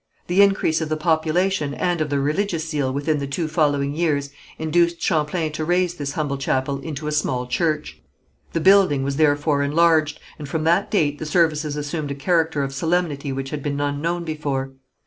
[0.25, 4.31] The increase of the population and of their religious zeal within the two following years,
[4.57, 8.01] induced Champlain to raise this humble chapel into a small church.
[8.53, 12.73] The building was therefore enlarged, and from that date the services assumed a character of
[12.73, 14.71] solemnity which had been unknown before.